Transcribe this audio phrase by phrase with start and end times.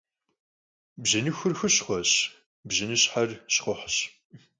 [1.01, 2.11] Bjınıxur xuşxhueş,
[2.67, 3.95] bjınışher şxhuhş.